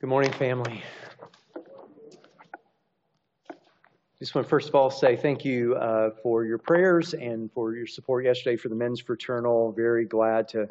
[0.00, 0.82] Good morning, family.
[4.18, 7.74] Just want to first of all say thank you uh, for your prayers and for
[7.74, 9.72] your support yesterday for the men's fraternal.
[9.72, 10.66] Very glad to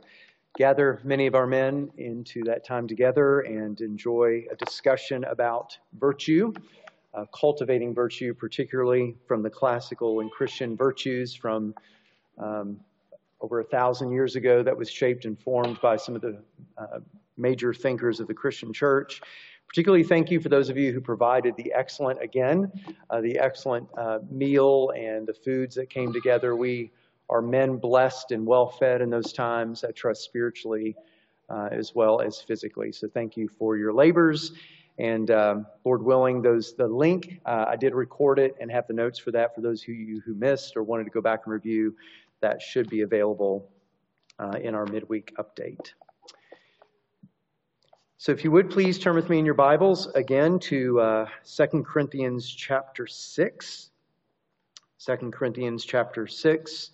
[0.58, 6.52] gather many of our men into that time together and enjoy a discussion about virtue,
[7.14, 11.76] uh, cultivating virtue, particularly from the classical and Christian virtues from
[12.40, 12.80] um,
[13.42, 16.42] over a thousand years ago that was shaped and formed by some of the
[16.80, 16.98] uh,
[17.40, 19.22] major thinkers of the Christian church.
[19.68, 22.72] Particularly, thank you for those of you who provided the excellent, again,
[23.10, 26.56] uh, the excellent uh, meal and the foods that came together.
[26.56, 26.92] We
[27.30, 30.96] are men blessed and well fed in those times, I trust spiritually
[31.50, 32.92] uh, as well as physically.
[32.92, 34.54] So, thank you for your labors.
[34.98, 38.94] And um, Lord willing, those the link uh, I did record it and have the
[38.94, 41.54] notes for that for those who you who missed or wanted to go back and
[41.54, 41.96] review.
[42.42, 43.70] That should be available
[44.40, 45.94] uh, in our midweek update.
[48.22, 51.84] So if you would please turn with me in your Bibles again to uh, 2
[51.84, 53.90] Corinthians chapter 6.
[55.06, 56.92] 2 Corinthians chapter 6.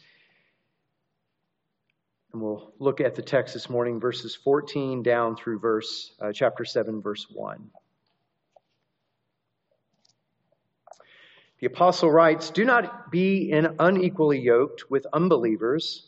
[2.31, 6.63] And we'll look at the text this morning, verses 14 down through verse uh, chapter
[6.63, 7.71] 7, verse 1.
[11.59, 16.07] The apostle writes, Do not be unequally yoked with unbelievers.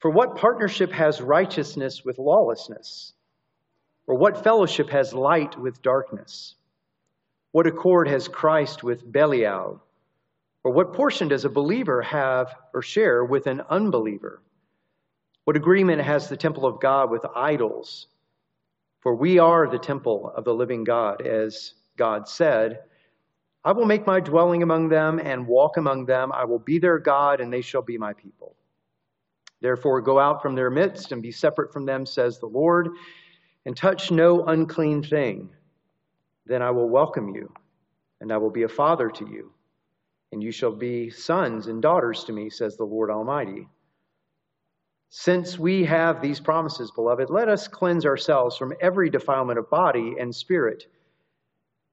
[0.00, 3.14] For what partnership has righteousness with lawlessness?
[4.06, 6.54] Or what fellowship has light with darkness?
[7.52, 9.82] What accord has Christ with Belial?
[10.62, 14.42] Or what portion does a believer have or share with an unbeliever?
[15.44, 18.08] What agreement has the temple of God with idols?
[19.00, 22.80] For we are the temple of the living God, as God said,
[23.64, 26.32] I will make my dwelling among them and walk among them.
[26.32, 28.56] I will be their God, and they shall be my people.
[29.62, 32.90] Therefore, go out from their midst and be separate from them, says the Lord
[33.66, 35.50] and touch no unclean thing,
[36.46, 37.52] then I will welcome you,
[38.20, 39.52] and I will be a father to you,
[40.32, 43.68] and you shall be sons and daughters to me, says the Lord Almighty.
[45.08, 50.16] Since we have these promises, beloved, let us cleanse ourselves from every defilement of body
[50.18, 50.86] and spirit,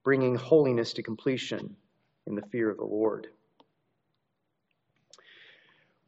[0.03, 1.75] bringing holiness to completion
[2.25, 3.27] in the fear of the Lord.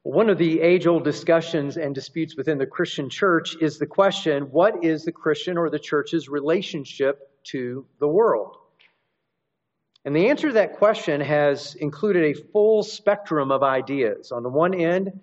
[0.03, 4.52] One of the age old discussions and disputes within the Christian church is the question
[4.52, 8.58] what is the Christian or the church's relationship to the world?
[10.03, 14.34] And the answer to that question has included a full spectrum of ideas.
[14.34, 15.22] On the one end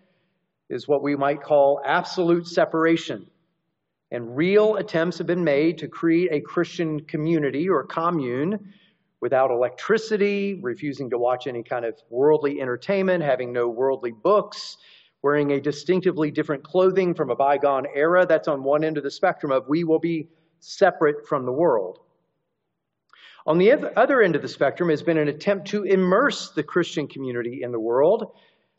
[0.71, 3.27] is what we might call absolute separation.
[4.11, 8.73] And real attempts have been made to create a Christian community or commune
[9.21, 14.77] without electricity, refusing to watch any kind of worldly entertainment, having no worldly books,
[15.23, 18.25] wearing a distinctively different clothing from a bygone era.
[18.27, 20.29] That's on one end of the spectrum of we will be
[20.61, 21.99] separate from the world.
[23.47, 27.09] On the other end of the spectrum has been an attempt to immerse the Christian
[27.09, 28.33] community in the world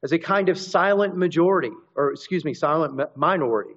[0.04, 3.76] as a kind of silent majority, or excuse me, silent minority,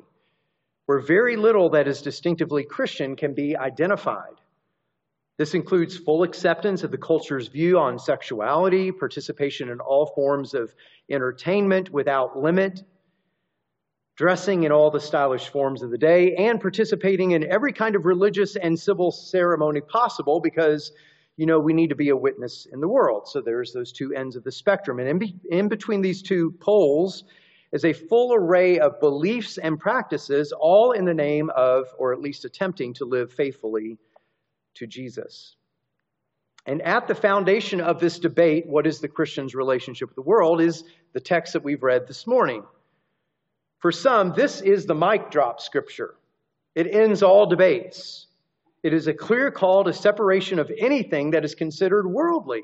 [0.87, 4.35] where very little that is distinctively Christian can be identified.
[5.37, 10.72] This includes full acceptance of the culture's view on sexuality, participation in all forms of
[11.11, 12.84] entertainment without limit,
[14.17, 18.05] dressing in all the stylish forms of the day, and participating in every kind of
[18.05, 20.93] religious and civil ceremony possible because,
[21.37, 23.27] you know, we need to be a witness in the world.
[23.27, 25.01] So there's those two ends of the spectrum.
[25.01, 27.25] And in, be- in between these two poles
[27.72, 32.21] is a full array of beliefs and practices, all in the name of, or at
[32.21, 33.99] least attempting to live faithfully
[34.75, 35.57] to Jesus.
[36.67, 40.61] And at the foundation of this debate, what is the Christian's relationship with the world,
[40.61, 42.65] is the text that we've read this morning.
[43.81, 46.15] For some, this is the mic drop scripture.
[46.75, 48.27] It ends all debates.
[48.83, 52.63] It is a clear call to separation of anything that is considered worldly.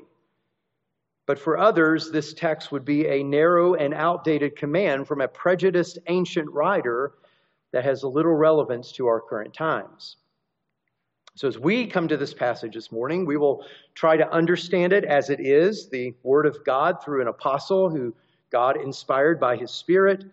[1.27, 5.99] But for others, this text would be a narrow and outdated command from a prejudiced
[6.07, 7.13] ancient writer
[7.71, 10.17] that has little relevance to our current times.
[11.41, 13.65] So, as we come to this passage this morning, we will
[13.95, 18.13] try to understand it as it is the Word of God through an apostle who
[18.51, 20.23] God inspired by His Spirit,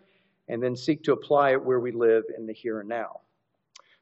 [0.49, 3.21] and then seek to apply it where we live in the here and now.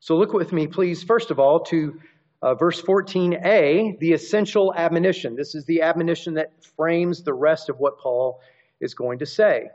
[0.01, 1.97] So, look with me, please, first of all, to
[2.43, 5.37] uh, verse 14a, the essential admonition.
[5.37, 8.41] This is the admonition that frames the rest of what Paul
[8.81, 9.69] is going to say.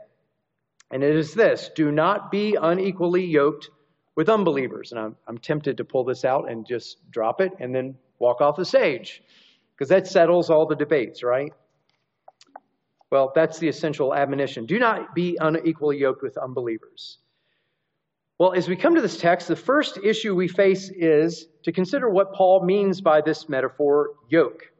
[0.90, 3.70] And it is this do not be unequally yoked
[4.16, 4.92] with unbelievers.
[4.92, 8.40] And I'm, I'm tempted to pull this out and just drop it and then walk
[8.40, 9.22] off the stage
[9.74, 11.52] because that settles all the debates, right?
[13.10, 14.64] Well, that's the essential admonition.
[14.64, 17.18] Do not be unequally yoked with unbelievers.
[18.38, 22.08] Well, as we come to this text, the first issue we face is to consider
[22.08, 24.72] what Paul means by this metaphor, yoke.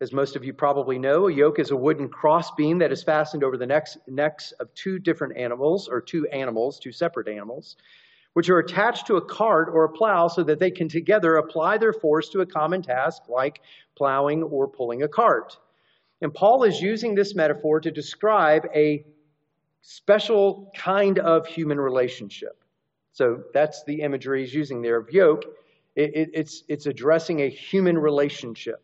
[0.00, 3.42] As most of you probably know, a yoke is a wooden crossbeam that is fastened
[3.42, 7.76] over the necks, necks of two different animals, or two animals, two separate animals,
[8.38, 11.76] which are attached to a cart or a plow so that they can together apply
[11.76, 13.60] their force to a common task like
[13.96, 15.58] plowing or pulling a cart.
[16.22, 19.04] And Paul is using this metaphor to describe a
[19.82, 22.62] special kind of human relationship.
[23.12, 25.42] So that's the imagery he's using there of yoke.
[25.96, 28.80] It, it, it's, it's addressing a human relationship.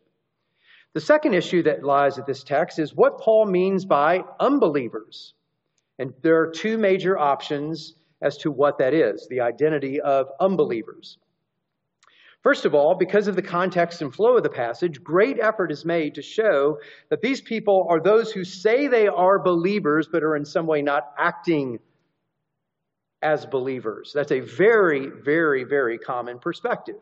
[0.91, 5.33] The second issue that lies at this text is what Paul means by unbelievers.
[5.97, 11.19] And there are two major options as to what that is the identity of unbelievers.
[12.41, 15.85] First of all, because of the context and flow of the passage, great effort is
[15.85, 16.79] made to show
[17.09, 20.81] that these people are those who say they are believers but are in some way
[20.81, 21.79] not acting
[23.21, 24.11] as believers.
[24.13, 26.97] That's a very, very, very common perspective.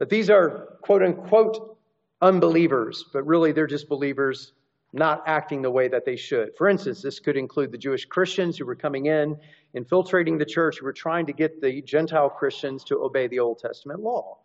[0.00, 1.78] That these are quote unquote
[2.20, 4.52] unbelievers, but really they're just believers
[4.92, 6.56] not acting the way that they should.
[6.56, 9.36] For instance, this could include the Jewish Christians who were coming in
[9.74, 10.80] infiltrating the church.
[10.82, 14.38] We're trying to get the Gentile Christians to obey the Old Testament law.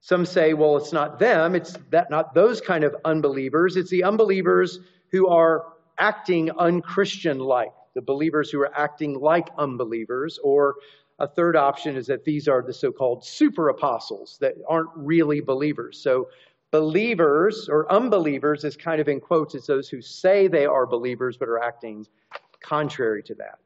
[0.00, 4.04] Some say, well, it's not them, it's that not those kind of unbelievers, it's the
[4.04, 4.78] unbelievers
[5.10, 5.64] who are
[5.98, 10.76] acting unchristian like, the believers who are acting like unbelievers, or
[11.18, 15.40] a third option is that these are the so called super apostles that aren't really
[15.40, 16.00] believers.
[16.00, 16.28] So,
[16.70, 21.36] believers or unbelievers is kind of in quotes, it's those who say they are believers
[21.36, 22.06] but are acting
[22.60, 23.58] contrary to that.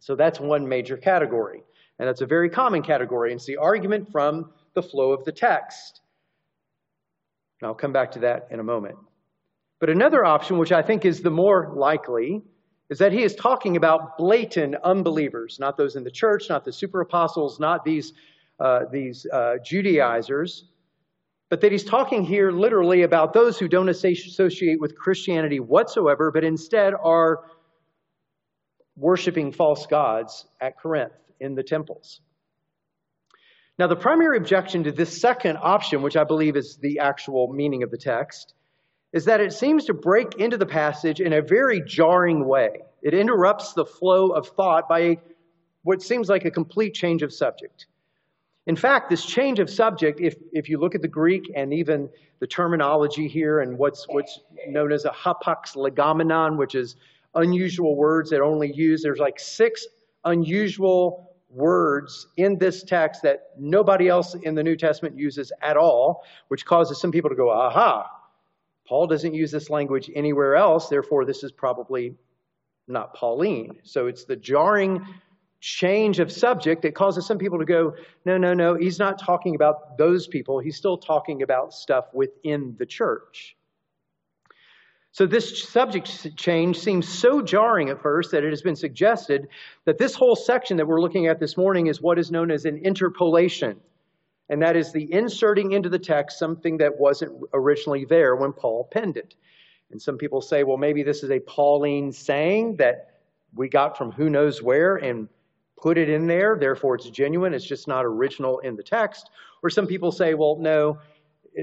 [0.00, 1.62] So that's one major category.
[1.98, 3.30] And that's a very common category.
[3.30, 6.00] And it's the argument from the flow of the text.
[7.60, 8.96] And I'll come back to that in a moment.
[9.78, 12.42] But another option, which I think is the more likely,
[12.88, 16.72] is that he is talking about blatant unbelievers, not those in the church, not the
[16.72, 18.14] super apostles, not these,
[18.58, 20.64] uh, these uh, Judaizers,
[21.50, 26.44] but that he's talking here literally about those who don't associate with Christianity whatsoever, but
[26.44, 27.40] instead are
[28.96, 32.20] worshiping false gods at Corinth in the temples.
[33.78, 37.82] Now, the primary objection to this second option, which I believe is the actual meaning
[37.82, 38.54] of the text,
[39.12, 42.82] is that it seems to break into the passage in a very jarring way.
[43.02, 45.16] It interrupts the flow of thought by
[45.82, 47.86] what seems like a complete change of subject.
[48.66, 52.08] In fact, this change of subject, if, if you look at the Greek and even
[52.40, 56.96] the terminology here and what's, what's known as a hapax legomenon, which is
[57.34, 59.02] unusual words that only use.
[59.02, 59.86] There's like six
[60.24, 66.24] unusual words in this text that nobody else in the New Testament uses at all,
[66.48, 68.08] which causes some people to go, aha,
[68.86, 72.14] Paul doesn't use this language anywhere else, therefore, this is probably
[72.88, 73.78] not Pauline.
[73.84, 75.06] So it's the jarring
[75.60, 79.54] change of subject that causes some people to go, no, no, no, he's not talking
[79.54, 80.58] about those people.
[80.58, 83.56] He's still talking about stuff within the church.
[85.12, 89.48] So, this subject change seems so jarring at first that it has been suggested
[89.84, 92.64] that this whole section that we're looking at this morning is what is known as
[92.64, 93.80] an interpolation.
[94.48, 98.88] And that is the inserting into the text something that wasn't originally there when Paul
[98.90, 99.34] penned it.
[99.90, 103.20] And some people say, well, maybe this is a Pauline saying that
[103.54, 105.28] we got from who knows where and
[105.80, 109.30] put it in there, therefore it's genuine, it's just not original in the text.
[109.62, 110.98] Or some people say, well, no,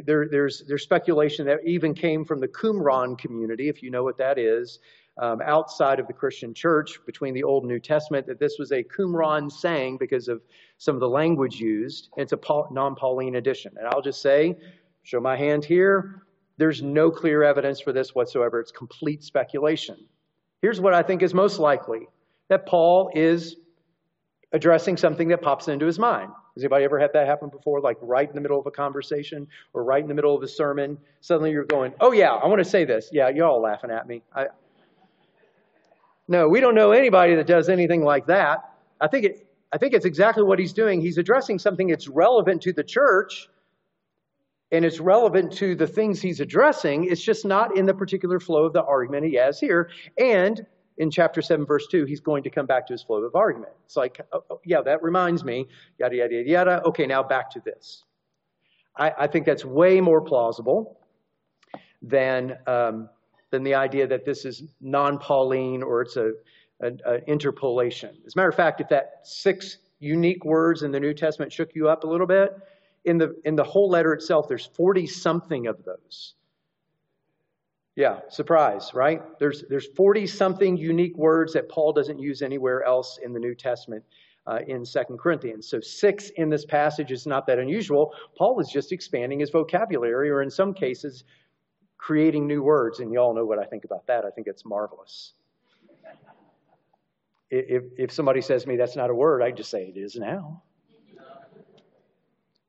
[0.06, 4.18] there, there's, there's speculation that even came from the Qumran community, if you know what
[4.18, 4.80] that is,
[5.20, 8.72] um, outside of the Christian church between the Old and New Testament, that this was
[8.72, 10.42] a Qumran saying because of
[10.78, 12.10] some of the language used.
[12.18, 12.40] It's a
[12.72, 13.74] non Pauline edition.
[13.78, 14.58] And I'll just say,
[15.04, 16.24] show my hand here,
[16.58, 18.60] there's no clear evidence for this whatsoever.
[18.60, 19.98] It's complete speculation.
[20.62, 22.08] Here's what I think is most likely
[22.50, 23.56] that Paul is
[24.54, 26.32] addressing something that pops into his mind.
[26.56, 27.82] Has anybody ever had that happen before?
[27.82, 30.48] Like right in the middle of a conversation or right in the middle of a
[30.48, 33.92] sermon, suddenly you're going, "Oh yeah, I want to say this." Yeah, you're all laughing
[33.92, 34.24] at me.
[34.34, 34.48] I...
[36.28, 38.74] No, we don't know anybody that does anything like that.
[39.00, 39.48] I think it.
[39.72, 41.02] I think it's exactly what he's doing.
[41.02, 43.50] He's addressing something that's relevant to the church,
[44.72, 47.04] and it's relevant to the things he's addressing.
[47.04, 49.90] It's just not in the particular flow of the argument he has here.
[50.18, 50.66] And
[50.98, 53.72] in chapter 7, verse 2, he's going to come back to his flow of argument.
[53.86, 55.68] It's like, oh, oh, yeah, that reminds me,
[56.00, 56.82] yada, yada, yada, yada.
[56.86, 58.04] Okay, now back to this.
[58.96, 61.00] I, I think that's way more plausible
[62.02, 63.10] than, um,
[63.52, 66.32] than the idea that this is non Pauline or it's a,
[66.82, 68.18] an interpolation.
[68.26, 71.76] As a matter of fact, if that six unique words in the New Testament shook
[71.76, 72.52] you up a little bit,
[73.06, 76.34] in the, in the whole letter itself, there's 40 something of those.
[77.98, 79.24] Yeah, surprise, right?
[79.40, 83.56] There's there's 40 something unique words that Paul doesn't use anywhere else in the New
[83.56, 84.04] Testament
[84.46, 85.68] uh, in Second Corinthians.
[85.68, 88.14] So six in this passage is not that unusual.
[88.38, 91.24] Paul was just expanding his vocabulary, or in some cases,
[91.98, 93.00] creating new words.
[93.00, 94.26] And you all know what I think about that.
[94.26, 95.34] I think it's marvelous.
[97.50, 100.16] If, if somebody says to me that's not a word, I just say it is
[100.18, 100.62] now.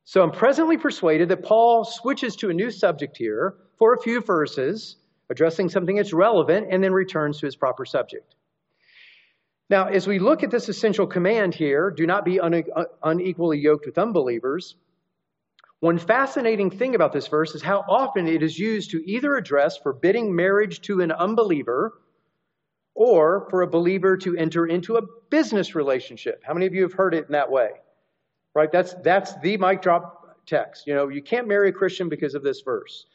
[0.05, 4.23] So I'm presently persuaded that Paul switches to a new subject here for a few
[4.23, 4.97] verses
[5.31, 8.35] addressing something that's relevant, and then returns to his proper subject.
[9.71, 13.59] Now, as we look at this essential command here, do not be une- uh, unequally
[13.59, 14.77] yoked with unbelievers.
[15.81, 19.77] One fascinating thing about this verse is how often it is used to either address
[19.77, 22.01] forbidding marriage to an unbeliever
[22.95, 26.43] or for a believer to enter into a business relationship.
[26.45, 27.71] How many of you have heard it in that way?
[28.55, 28.73] Right?
[28.73, 30.87] That's, that's the mic drop text.
[30.87, 33.07] You know, you can't marry a Christian because of this verse.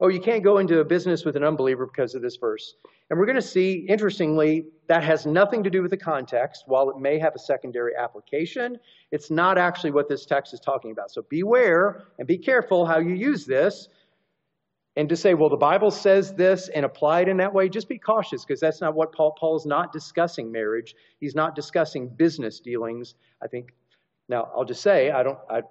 [0.00, 2.74] Oh, you can't go into a business with an unbeliever because of this verse.
[3.10, 6.64] And we're going to see, interestingly, that has nothing to do with the context.
[6.66, 8.78] While it may have a secondary application,
[9.12, 11.12] it's not actually what this text is talking about.
[11.12, 13.88] So beware and be careful how you use this.
[14.96, 17.88] And to say, well, the Bible says this and apply it in that way, just
[17.88, 20.94] be cautious because that's not what Paul, Paul is not discussing marriage.
[21.20, 23.14] He's not discussing business dealings.
[23.42, 23.74] I think,
[24.28, 25.62] now I'll just say, I don't, I,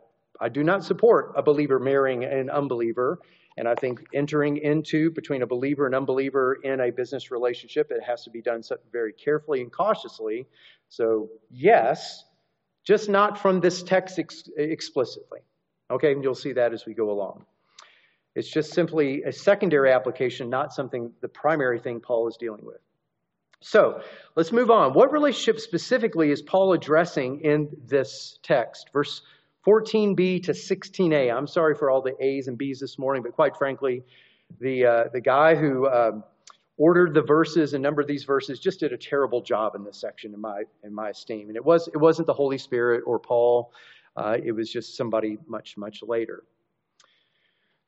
[0.42, 3.20] I do not support a believer marrying an unbeliever.
[3.58, 8.02] And I think entering into between a believer and unbeliever in a business relationship, it
[8.04, 10.48] has to be done very carefully and cautiously.
[10.90, 12.24] So, yes,
[12.84, 15.40] just not from this text ex- explicitly.
[15.92, 17.46] Okay, and you'll see that as we go along.
[18.36, 22.80] It's just simply a secondary application, not something, the primary thing Paul is dealing with.
[23.62, 24.02] So
[24.36, 24.94] let's move on.
[24.94, 28.90] What relationship specifically is Paul addressing in this text?
[28.92, 29.22] Verse
[29.66, 31.36] 14b to 16a.
[31.36, 34.04] I'm sorry for all the A's and B's this morning, but quite frankly,
[34.60, 36.12] the, uh, the guy who uh,
[36.78, 40.34] ordered the verses and numbered these verses just did a terrible job in this section,
[40.34, 41.48] in my, in my esteem.
[41.48, 43.72] And it, was, it wasn't the Holy Spirit or Paul,
[44.16, 46.44] uh, it was just somebody much, much later.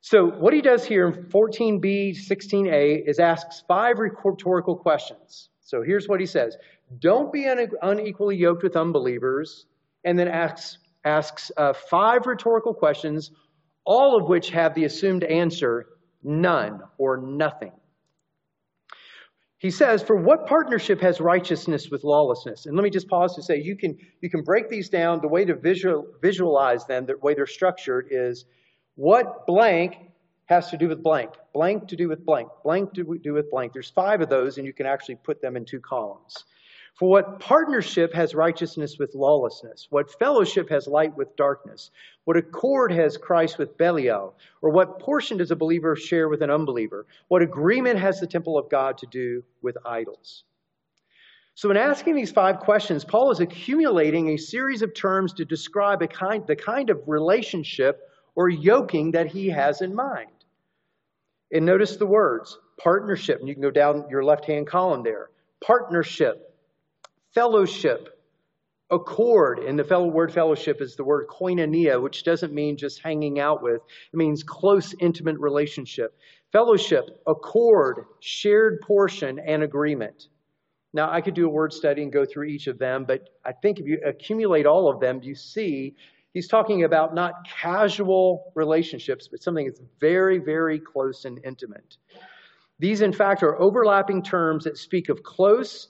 [0.00, 5.48] So, what he does here in 14b, 16a is asks five rhetorical questions.
[5.60, 6.56] So, here's what he says
[7.00, 7.46] Don't be
[7.82, 9.66] unequally yoked with unbelievers,
[10.04, 13.30] and then asks asks uh, five rhetorical questions,
[13.84, 15.86] all of which have the assumed answer
[16.22, 17.72] none or nothing.
[19.58, 22.66] He says, For what partnership has righteousness with lawlessness?
[22.66, 25.20] And let me just pause to say you can, you can break these down.
[25.20, 28.44] The way to visual, visualize them, the way they're structured, is
[28.96, 29.96] what blank
[30.46, 33.72] has to do with blank, blank to do with blank, blank to do with blank.
[33.72, 36.44] There's five of those, and you can actually put them in two columns.
[36.96, 39.86] For what partnership has righteousness with lawlessness?
[39.90, 41.90] What fellowship has light with darkness?
[42.24, 44.34] What accord has Christ with Belial?
[44.62, 47.06] Or what portion does a believer share with an unbeliever?
[47.28, 50.44] What agreement has the temple of God to do with idols?
[51.54, 56.00] So, in asking these five questions, Paul is accumulating a series of terms to describe
[56.00, 60.30] a kind, the kind of relationship or yoking that he has in mind.
[61.52, 65.28] And notice the words partnership, and you can go down your left hand column there.
[65.62, 66.55] Partnership,
[67.36, 68.18] fellowship,
[68.90, 73.38] accord, and the fellow word fellowship is the word koinonia, which doesn't mean just hanging
[73.38, 73.82] out with.
[74.10, 76.16] It means close, intimate relationship.
[76.50, 80.28] Fellowship, accord, shared portion, and agreement.
[80.94, 83.52] Now, I could do a word study and go through each of them, but I
[83.52, 85.94] think if you accumulate all of them, you see
[86.32, 91.98] he's talking about not casual relationships, but something that's very, very close and intimate.
[92.78, 95.88] These, in fact, are overlapping terms that speak of close,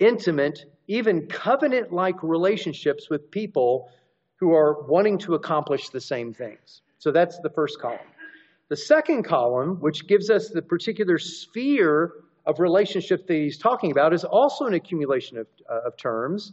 [0.00, 3.90] intimate, even covenant like relationships with people
[4.36, 6.82] who are wanting to accomplish the same things.
[6.98, 7.98] So that's the first column.
[8.68, 12.12] The second column, which gives us the particular sphere
[12.46, 16.52] of relationship that he's talking about, is also an accumulation of, uh, of terms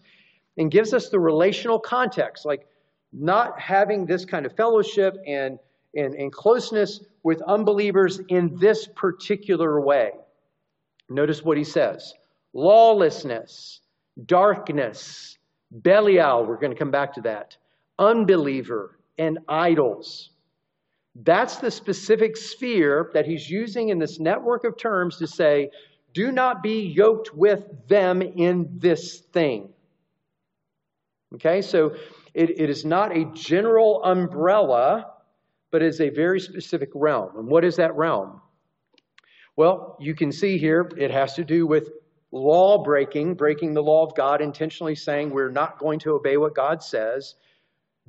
[0.58, 2.68] and gives us the relational context, like
[3.12, 5.60] not having this kind of fellowship and,
[5.96, 10.12] and, and closeness with unbelievers in this particular way.
[11.10, 12.14] Notice what he says
[12.54, 13.82] lawlessness,
[14.26, 15.38] darkness,
[15.72, 17.58] Belial, we're going to come back to that,
[18.00, 20.32] unbeliever, and idols.
[21.16, 25.70] That's the specific sphere that he's using in this network of terms to say,
[26.14, 29.70] do not be yoked with them in this thing.
[31.36, 31.96] Okay, so
[32.34, 35.12] it, it is not a general umbrella,
[35.72, 37.38] but is a very specific realm.
[37.38, 38.42] And what is that realm?
[39.58, 41.90] Well, you can see here it has to do with
[42.36, 46.54] law breaking, breaking the law of God, intentionally saying we're not going to obey what
[46.54, 47.36] God says,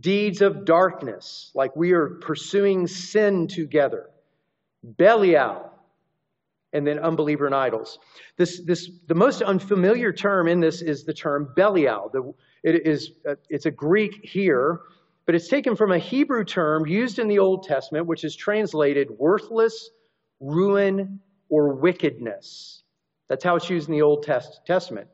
[0.01, 4.11] deeds of darkness, like we are pursuing sin together,
[4.83, 5.71] Belial,
[6.73, 7.99] and then unbeliever and idols.
[8.37, 12.11] This, this, the most unfamiliar term in this is the term Belial.
[12.13, 14.81] The, it is, uh, it's a Greek here,
[15.25, 19.09] but it's taken from a Hebrew term used in the Old Testament, which is translated
[19.11, 19.91] worthless,
[20.41, 22.83] ruin, or wickedness.
[23.29, 25.09] That's how it's used in the Old Test- Testament.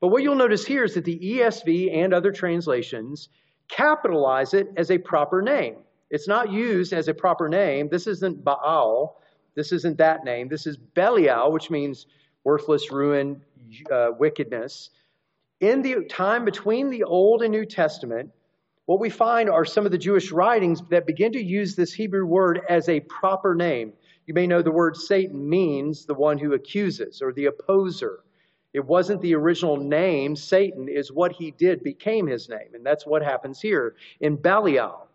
[0.00, 3.28] But what you'll notice here is that the ESV and other translations
[3.68, 5.76] capitalize it as a proper name.
[6.10, 7.88] It's not used as a proper name.
[7.88, 9.22] This isn't Baal.
[9.54, 10.48] This isn't that name.
[10.48, 12.06] This is Belial, which means
[12.44, 13.40] worthless, ruin,
[13.90, 14.90] uh, wickedness.
[15.60, 18.30] In the time between the Old and New Testament,
[18.86, 22.26] what we find are some of the Jewish writings that begin to use this Hebrew
[22.26, 23.92] word as a proper name.
[24.26, 28.20] You may know the word Satan means the one who accuses or the opposer.
[28.72, 30.36] It wasn't the original name.
[30.36, 32.74] Satan is what he did became his name.
[32.74, 35.08] And that's what happens here in Belial.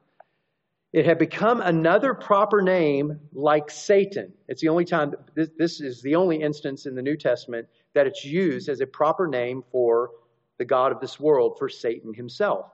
[0.94, 4.34] It had become another proper name like Satan.
[4.48, 8.08] It's the only time, this, this is the only instance in the New Testament that
[8.08, 10.12] it's used as a proper name for
[10.58, 12.72] the God of this world, for Satan himself.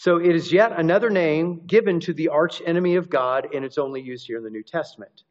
[0.00, 3.76] So it is yet another name given to the arch enemy of God, and it's
[3.76, 5.24] only used here in the New Testament.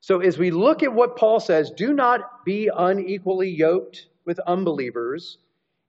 [0.00, 5.38] So as we look at what Paul says, do not be unequally yoked with unbelievers.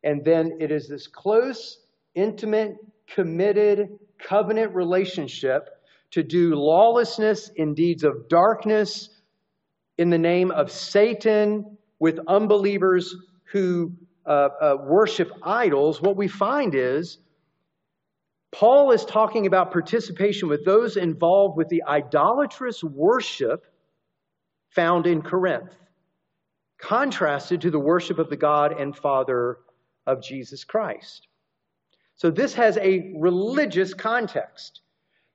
[0.04, 1.80] And then it is this close,
[2.14, 2.76] intimate,
[3.08, 5.70] committed covenant relationship
[6.12, 9.10] to do lawlessness in deeds of darkness
[9.98, 13.16] in the name of Satan with unbelievers
[13.46, 13.94] who
[14.28, 17.18] uh, uh, worship idols, what we find is
[18.52, 23.66] Paul is talking about participation with those involved with the idolatrous worship
[24.70, 25.76] found in Corinth,
[26.80, 29.58] contrasted to the worship of the God and Father
[30.08, 31.28] of Jesus Christ.
[32.16, 34.82] So this has a religious context.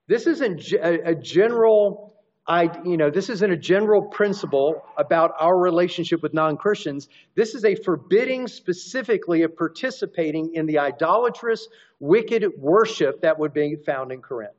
[0.06, 2.13] This isn't a general
[2.46, 7.08] I, you know, this isn't a general principle about our relationship with non Christians.
[7.34, 11.68] This is a forbidding specifically of participating in the idolatrous,
[12.00, 14.52] wicked worship that would be found in Corinth.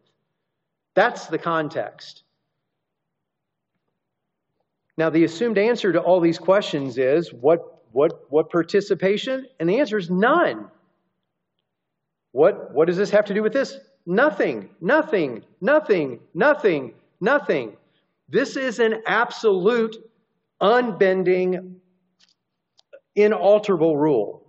[0.96, 2.24] That's the context.
[4.98, 9.45] Now, the assumed answer to all these questions is what, what, what participation?
[9.60, 10.71] And the answer is none.
[12.32, 13.78] What, what does this have to do with this?
[14.06, 17.78] Nothing, nothing, nothing, nothing, nothing.
[18.30, 19.95] This is an absolute,
[20.60, 21.75] unbending,
[23.15, 24.45] inalterable rule.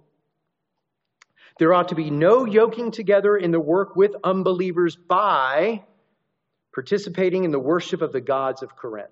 [1.58, 5.82] There ought to be no yoking together in the work with unbelievers by
[6.74, 9.08] participating in the worship of the gods of Corinth.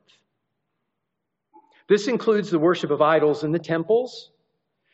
[1.88, 4.31] This includes the worship of idols in the temples.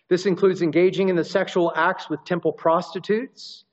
[0.09, 3.64] This includes engaging in the sexual acts with temple prostitutes.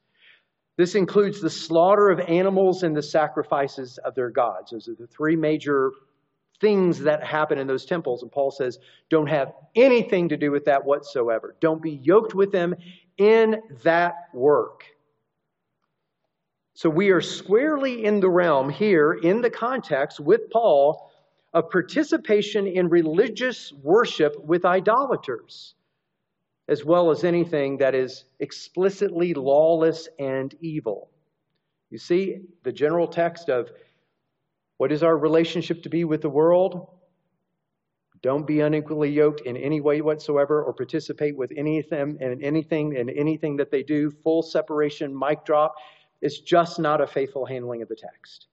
[0.77, 4.71] This includes the slaughter of animals and the sacrifices of their gods.
[4.71, 5.91] Those are the three major
[6.61, 8.21] things that happen in those temples.
[8.21, 11.55] And Paul says, don't have anything to do with that whatsoever.
[11.61, 12.75] Don't be yoked with them
[13.17, 14.83] in that work.
[16.73, 21.11] So we are squarely in the realm here, in the context with Paul,
[21.53, 25.73] of participation in religious worship with idolaters,
[26.67, 31.09] as well as anything that is explicitly lawless and evil.
[31.89, 33.71] You see, the general text of
[34.77, 36.87] what is our relationship to be with the world?
[38.21, 43.09] Don't be unequally yoked in any way whatsoever or participate with anything and anything and
[43.09, 44.11] anything that they do.
[44.23, 45.75] Full separation, mic drop.
[46.21, 48.47] It's just not a faithful handling of the text.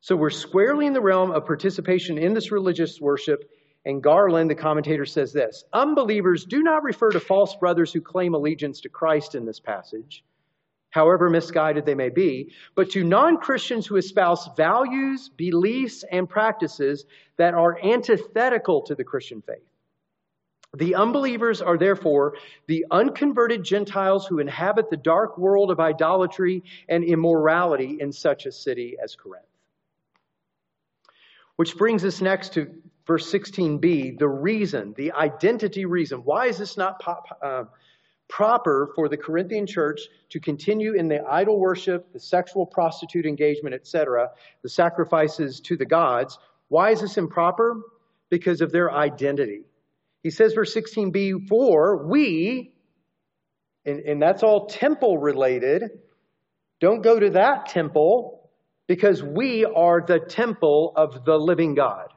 [0.00, 3.50] So we're squarely in the realm of participation in this religious worship.
[3.86, 8.34] And Garland, the commentator, says this Unbelievers do not refer to false brothers who claim
[8.34, 10.24] allegiance to Christ in this passage,
[10.90, 17.06] however misguided they may be, but to non Christians who espouse values, beliefs, and practices
[17.36, 19.62] that are antithetical to the Christian faith.
[20.76, 22.34] The unbelievers are therefore
[22.66, 28.52] the unconverted Gentiles who inhabit the dark world of idolatry and immorality in such a
[28.52, 29.46] city as Corinth.
[31.54, 32.68] Which brings us next to
[33.06, 36.20] verse 16b, the reason, the identity reason.
[36.20, 37.64] Why is this not pop, uh,
[38.28, 43.74] proper for the Corinthian church to continue in the idol worship, the sexual prostitute engagement,
[43.74, 44.30] etc.,
[44.62, 46.38] the sacrifices to the gods?
[46.68, 47.80] Why is this improper?
[48.28, 49.62] Because of their identity.
[50.24, 52.72] He says, verse 16b, for we,
[53.84, 55.84] and, and that's all temple related,
[56.80, 58.50] don't go to that temple
[58.88, 62.08] because we are the temple of the living God.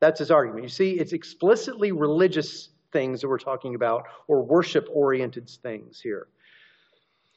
[0.00, 0.64] That's his argument.
[0.64, 6.28] You see, it's explicitly religious things that we're talking about, or worship oriented things here.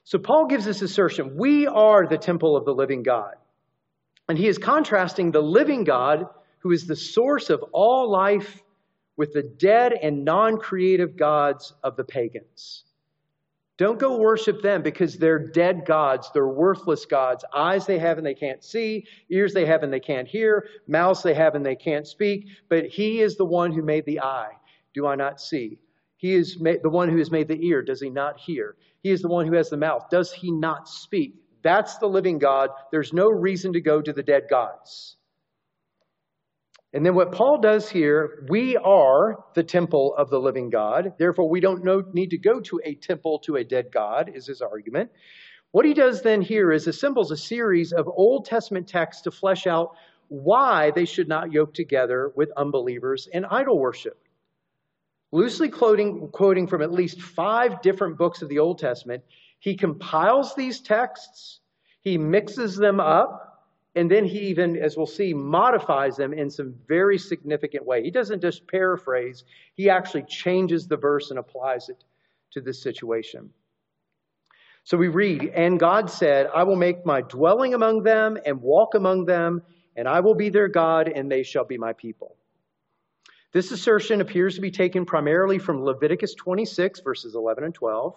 [0.03, 3.35] So Paul gives this assertion we are the temple of the living God.
[4.27, 6.27] And he is contrasting the living God
[6.59, 8.61] who is the source of all life,
[9.17, 12.85] with the dead and non creative gods of the pagans.
[13.79, 16.29] Don't go worship them because they're dead gods.
[16.33, 17.45] They're worthless gods.
[17.55, 21.23] Eyes they have and they can't see, ears they have and they can't hear, mouths
[21.23, 22.47] they have and they can't speak.
[22.67, 24.51] But He is the one who made the eye.
[24.93, 25.79] Do I not see?
[26.17, 27.81] He is the one who has made the ear.
[27.81, 28.75] Does He not hear?
[29.01, 30.09] He is the one who has the mouth.
[30.11, 31.35] Does He not speak?
[31.61, 32.71] That's the living God.
[32.91, 35.15] There's no reason to go to the dead gods.
[36.91, 41.13] And then what Paul does here, we are the temple of the living God.
[41.19, 44.47] Therefore, we don't know, need to go to a temple to a dead God, is
[44.47, 45.11] his argument.
[45.71, 49.67] What he does then here is assembles a series of Old Testament texts to flesh
[49.67, 49.91] out
[50.29, 54.17] why they should not yoke together with unbelievers in idol worship.
[55.31, 59.23] Loosely quoting, quoting from at least five different books of the Old Testament,
[59.59, 61.59] he compiles these texts,
[62.01, 63.48] he mixes them up,
[63.95, 68.03] and then he even, as we'll see, modifies them in some very significant way.
[68.03, 72.03] He doesn't just paraphrase, he actually changes the verse and applies it
[72.51, 73.49] to this situation.
[74.83, 78.95] So we read, And God said, I will make my dwelling among them and walk
[78.95, 79.63] among them,
[79.95, 82.35] and I will be their God, and they shall be my people.
[83.51, 88.15] This assertion appears to be taken primarily from Leviticus 26, verses 11 and 12.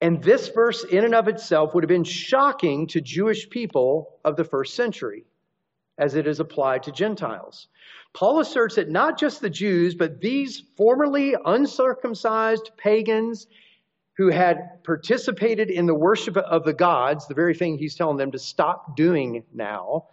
[0.00, 4.36] And this verse, in and of itself, would have been shocking to Jewish people of
[4.36, 5.24] the first century
[5.98, 7.68] as it is applied to Gentiles.
[8.12, 13.46] Paul asserts that not just the Jews, but these formerly uncircumcised pagans
[14.16, 18.32] who had participated in the worship of the gods, the very thing he's telling them
[18.32, 20.06] to stop doing now.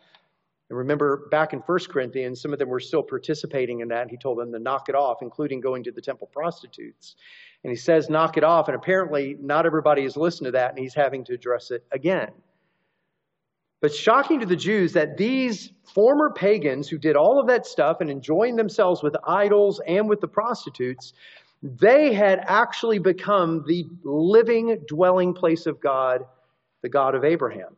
[0.69, 4.09] And remember, back in 1 Corinthians, some of them were still participating in that.
[4.09, 7.15] He told them to knock it off, including going to the temple prostitutes.
[7.63, 8.67] And he says, knock it off.
[8.67, 12.31] And apparently, not everybody has listened to that, and he's having to address it again.
[13.81, 17.97] But shocking to the Jews that these former pagans who did all of that stuff
[17.99, 21.13] and enjoying themselves with idols and with the prostitutes,
[21.61, 26.25] they had actually become the living dwelling place of God,
[26.81, 27.75] the God of Abraham.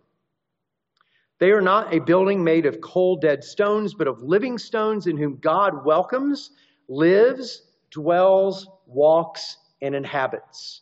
[1.40, 5.18] They are not a building made of cold, dead stones, but of living stones in
[5.18, 6.52] whom God welcomes,
[6.88, 10.82] lives, dwells, walks, and inhabits.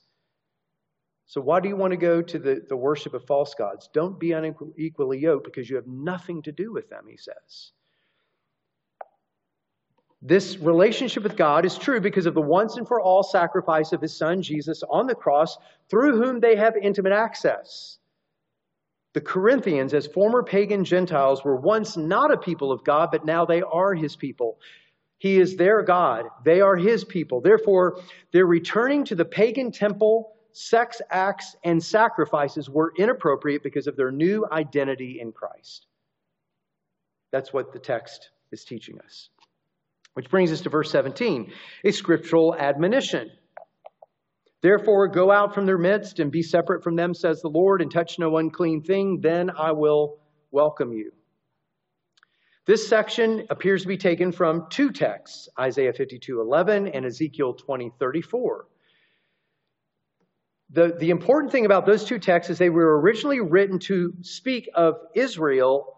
[1.25, 3.89] So, why do you want to go to the, the worship of false gods?
[3.93, 7.71] Don't be unequally yoked because you have nothing to do with them, he says.
[10.21, 14.01] This relationship with God is true because of the once and for all sacrifice of
[14.01, 15.57] his son Jesus on the cross,
[15.89, 17.97] through whom they have intimate access.
[19.13, 23.45] The Corinthians, as former pagan Gentiles, were once not a people of God, but now
[23.45, 24.59] they are his people.
[25.23, 26.25] He is their God.
[26.43, 27.39] They are his people.
[27.39, 28.01] Therefore,
[28.33, 34.11] their returning to the pagan temple, sex acts, and sacrifices were inappropriate because of their
[34.11, 35.87] new identity in Christ.
[37.31, 39.29] That's what the text is teaching us.
[40.13, 41.53] Which brings us to verse 17,
[41.85, 43.31] a scriptural admonition.
[44.61, 47.89] Therefore, go out from their midst and be separate from them, says the Lord, and
[47.89, 50.17] touch no unclean thing, then I will
[50.51, 51.13] welcome you.
[52.65, 58.65] This section appears to be taken from two texts, Isaiah 52:11 and Ezekiel 20:34.
[60.69, 64.69] The, the important thing about those two texts is they were originally written to speak
[64.73, 65.93] of Israel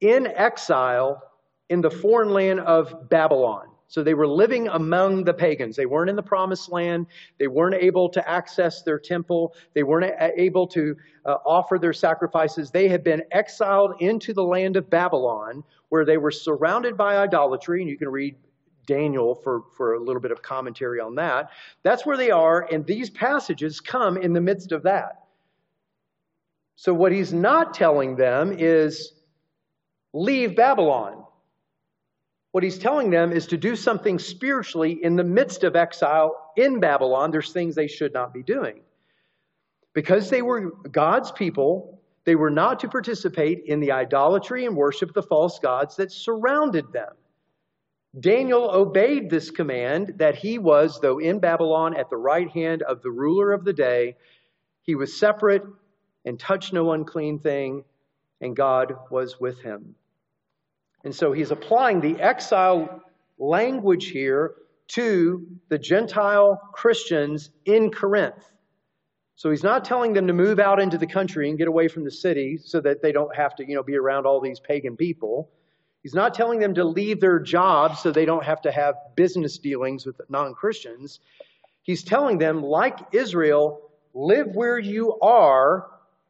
[0.00, 1.22] in exile
[1.68, 3.67] in the foreign land of Babylon.
[3.88, 5.74] So they were living among the pagans.
[5.74, 7.06] They weren't in the promised land.
[7.38, 9.54] They weren't able to access their temple.
[9.72, 12.70] They weren't able to uh, offer their sacrifices.
[12.70, 17.80] They had been exiled into the land of Babylon where they were surrounded by idolatry.
[17.80, 18.36] And you can read
[18.84, 21.50] Daniel for, for a little bit of commentary on that.
[21.82, 22.68] That's where they are.
[22.70, 25.24] And these passages come in the midst of that.
[26.76, 29.14] So what he's not telling them is
[30.12, 31.24] leave Babylon.
[32.52, 36.80] What he's telling them is to do something spiritually in the midst of exile in
[36.80, 37.30] Babylon.
[37.30, 38.80] There's things they should not be doing.
[39.92, 45.10] Because they were God's people, they were not to participate in the idolatry and worship
[45.10, 47.12] of the false gods that surrounded them.
[48.18, 53.02] Daniel obeyed this command that he was, though in Babylon, at the right hand of
[53.02, 54.16] the ruler of the day.
[54.82, 55.62] He was separate
[56.24, 57.84] and touched no unclean thing,
[58.40, 59.94] and God was with him.
[61.08, 63.00] And so he's applying the exile
[63.38, 64.56] language here
[64.88, 68.44] to the Gentile Christians in Corinth.
[69.34, 72.04] So he's not telling them to move out into the country and get away from
[72.04, 74.98] the city so that they don't have to, you know, be around all these pagan
[74.98, 75.48] people.
[76.02, 79.56] He's not telling them to leave their jobs so they don't have to have business
[79.56, 81.20] dealings with non-Christians.
[81.80, 83.80] He's telling them, like Israel,
[84.12, 85.86] live where you are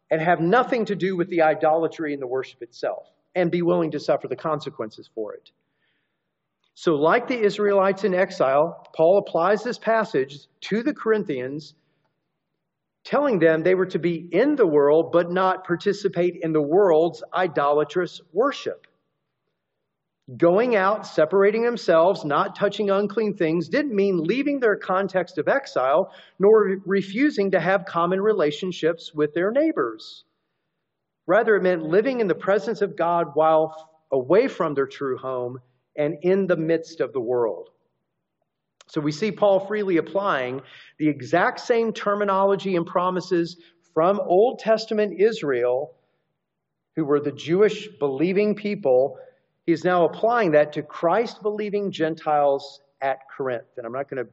[0.08, 3.08] and have nothing to do with the idolatry and the worship itself.
[3.38, 5.50] And be willing to suffer the consequences for it.
[6.74, 11.74] So, like the Israelites in exile, Paul applies this passage to the Corinthians,
[13.04, 17.22] telling them they were to be in the world, but not participate in the world's
[17.34, 18.86] idolatrous worship.
[20.36, 26.12] Going out, separating themselves, not touching unclean things, didn't mean leaving their context of exile,
[26.38, 30.24] nor refusing to have common relationships with their neighbors.
[31.28, 35.60] Rather, it meant living in the presence of God while away from their true home
[35.96, 37.68] and in the midst of the world.
[38.88, 40.62] So we see Paul freely applying
[40.98, 43.58] the exact same terminology and promises
[43.94, 45.94] from Old Testament Israel,
[46.96, 49.18] who were the Jewish believing people
[49.68, 53.66] He's now applying that to Christ believing Gentiles at Corinth.
[53.76, 54.32] And I'm not going to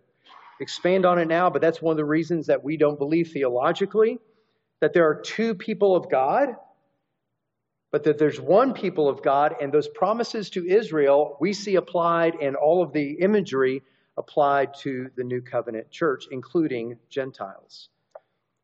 [0.62, 4.18] expand on it now, but that's one of the reasons that we don't believe theologically
[4.80, 6.56] that there are two people of God,
[7.96, 12.36] but that there's one people of God, and those promises to Israel we see applied
[12.36, 13.84] in all of the imagery
[14.18, 17.88] applied to the new covenant church, including Gentiles.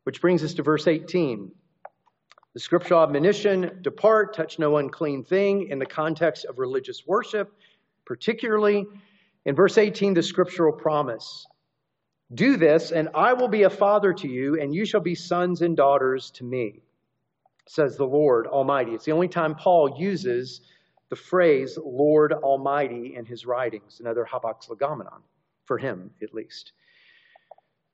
[0.04, 1.50] Which brings us to verse 18.
[2.54, 7.54] The scriptural admonition, depart, touch no unclean thing, in the context of religious worship,
[8.04, 8.86] particularly.
[9.46, 11.48] In verse 18, the scriptural promise
[12.34, 15.62] Do this, and I will be a father to you, and you shall be sons
[15.62, 16.82] and daughters to me,
[17.71, 18.91] says the Lord Almighty.
[18.91, 20.60] It's the only time Paul uses
[21.07, 25.21] the phrase Lord Almighty in his writings, another hapax legomenon,
[25.63, 26.73] for him at least.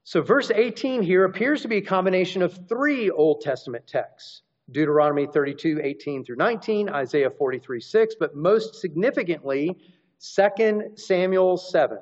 [0.04, 5.28] So, verse 18 here appears to be a combination of three Old Testament texts Deuteronomy
[5.28, 9.78] 32, 18 through 19, Isaiah 43, 6, but most significantly,
[10.20, 12.00] 2 Samuel 7,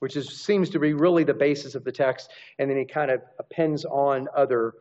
[0.00, 3.10] which is, seems to be really the basis of the text, and then he kind
[3.10, 4.74] of appends on other,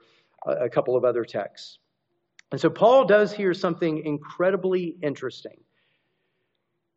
[0.46, 1.80] a couple of other texts.
[2.52, 5.58] And so Paul does here something incredibly interesting.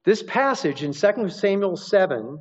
[0.04, 2.40] This passage in 2 Samuel 7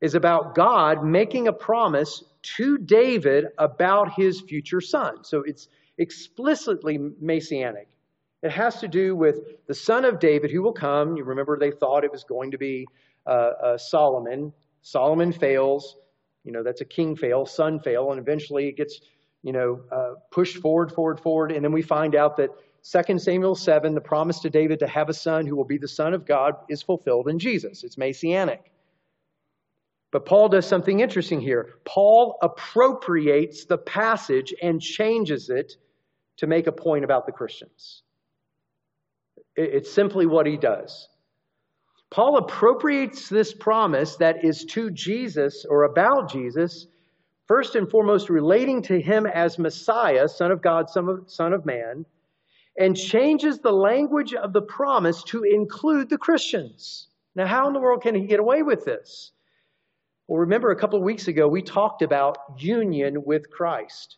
[0.00, 2.24] is about God making a promise
[2.56, 5.24] to David about his future son.
[5.24, 7.88] So it's explicitly messianic.
[8.42, 11.16] It has to do with the son of David who will come.
[11.16, 12.86] You remember they thought it was going to be
[13.26, 14.52] uh, uh, Solomon.
[14.80, 15.96] Solomon fails.
[16.44, 19.00] You know, that's a king fail, son fail, and eventually it gets,
[19.42, 21.52] you know, uh, pushed forward, forward, forward.
[21.52, 22.50] And then we find out that
[22.84, 25.88] 2 Samuel 7, the promise to David to have a son who will be the
[25.88, 27.84] son of God, is fulfilled in Jesus.
[27.84, 28.72] It's messianic.
[30.10, 31.70] But Paul does something interesting here.
[31.84, 35.74] Paul appropriates the passage and changes it
[36.36, 38.02] to make a point about the Christians.
[39.56, 41.08] It's simply what he does.
[42.10, 46.86] Paul appropriates this promise that is to Jesus or about Jesus,
[47.52, 52.06] first and foremost relating to him as Messiah, Son of God, Son of Man,
[52.78, 57.08] and changes the language of the promise to include the Christians.
[57.34, 59.32] Now, how in the world can he get away with this?
[60.26, 64.16] Well, remember a couple of weeks ago, we talked about union with Christ.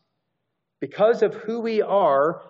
[0.78, 2.40] Because of who we are,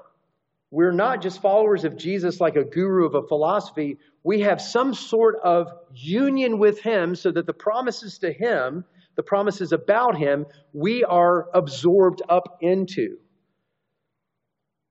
[0.70, 3.96] we're not just followers of Jesus like a guru of a philosophy.
[4.22, 8.84] We have some sort of union with Him so that the promises to Him,
[9.16, 13.18] the promises about Him, we are absorbed up into.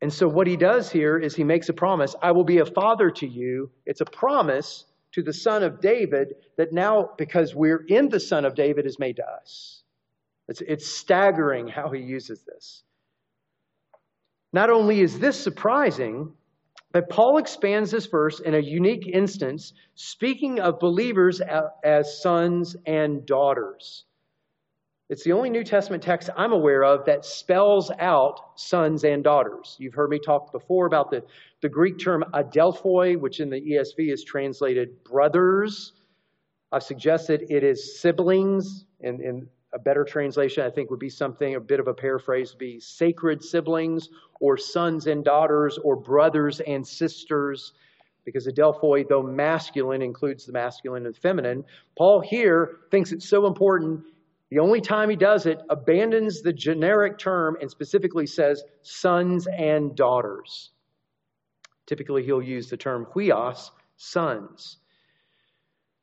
[0.02, 2.66] And so, what He does here is He makes a promise I will be a
[2.66, 3.72] father to you.
[3.86, 8.46] It's a promise to the son of David that now, because we're in the son
[8.46, 9.84] of David, is made to us.
[10.48, 12.84] It's, it's staggering how he uses this.
[14.52, 16.34] Not only is this surprising,
[16.92, 21.42] but Paul expands this verse in a unique instance, speaking of believers
[21.84, 24.06] as sons and daughters.
[25.14, 29.76] It's the only New Testament text I'm aware of that spells out sons and daughters.
[29.78, 31.24] You've heard me talk before about the,
[31.62, 35.94] the Greek term adelphoi, which in the ESV is translated brothers.
[36.72, 38.86] I've suggested it is siblings.
[39.02, 42.54] and, in a better translation, I think, would be something, a bit of a paraphrase,
[42.54, 47.74] would be sacred siblings, or sons and daughters, or brothers and sisters
[48.26, 51.64] because adelphoi, though masculine, includes the masculine and the feminine.
[51.98, 54.02] Paul here thinks it's so important
[54.54, 59.96] the only time he does it, abandons the generic term and specifically says sons and
[59.96, 60.70] daughters.
[61.88, 64.78] Typically, he'll use the term huios, sons.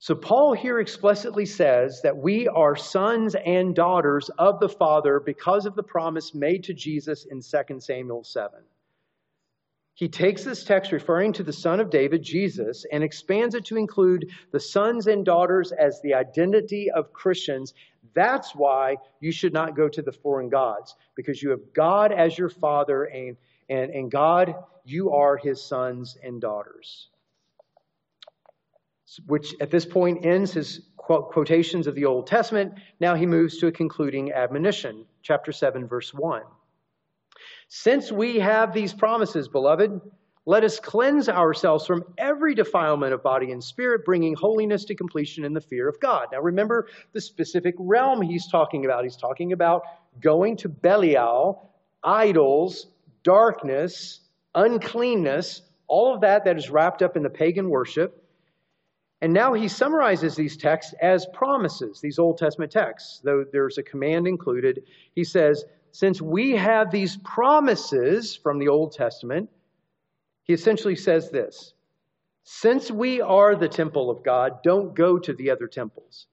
[0.01, 5.65] So, Paul here explicitly says that we are sons and daughters of the Father because
[5.65, 8.59] of the promise made to Jesus in 2 Samuel 7.
[10.01, 13.77] He takes this text referring to the Son of David, Jesus, and expands it to
[13.77, 17.75] include the sons and daughters as the identity of Christians
[18.15, 22.37] that's why you should not go to the foreign gods, because you have God as
[22.37, 23.37] your father, and,
[23.69, 27.09] And, and God, you are his sons and daughters.
[29.27, 32.75] Which at this point ends his quotations of the Old Testament.
[33.01, 36.43] Now he moves to a concluding admonition, chapter 7, verse 1.
[37.73, 40.01] Since we have these promises, beloved,
[40.45, 45.45] let us cleanse ourselves from every defilement of body and spirit, bringing holiness to completion
[45.45, 46.27] in the fear of God.
[46.33, 49.05] Now, remember the specific realm he's talking about.
[49.05, 49.83] He's talking about
[50.21, 51.71] going to Belial,
[52.03, 52.89] idols,
[53.23, 54.19] darkness,
[54.53, 58.25] uncleanness, all of that that is wrapped up in the pagan worship.
[59.21, 63.83] And now he summarizes these texts as promises, these Old Testament texts, though there's a
[63.85, 64.83] command included.
[65.15, 69.51] He says, Since we have these promises from the Old Testament,
[70.45, 71.75] he essentially says this
[72.45, 76.27] Since we are the temple of God, don't go to the other temples.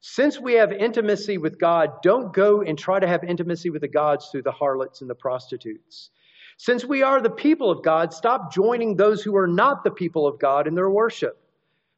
[0.00, 3.88] Since we have intimacy with God, don't go and try to have intimacy with the
[3.88, 6.10] gods through the harlots and the prostitutes.
[6.56, 10.26] Since we are the people of God, stop joining those who are not the people
[10.26, 11.41] of God in their worship.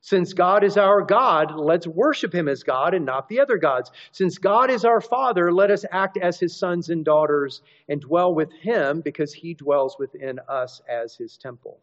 [0.05, 3.91] Since God is our God, let's worship him as God and not the other gods.
[4.13, 8.35] Since God is our Father, let us act as his sons and daughters and dwell
[8.35, 11.81] with him because he dwells within us as his temple.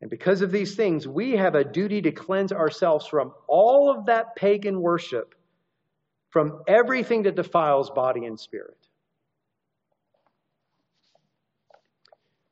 [0.00, 4.06] And because of these things, we have a duty to cleanse ourselves from all of
[4.06, 5.34] that pagan worship,
[6.30, 8.79] from everything that defiles body and spirit.